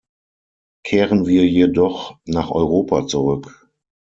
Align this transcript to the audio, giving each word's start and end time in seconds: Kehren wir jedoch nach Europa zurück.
Kehren 0.83 1.27
wir 1.27 1.47
jedoch 1.47 2.17
nach 2.25 2.49
Europa 2.49 3.05
zurück. 3.05 3.69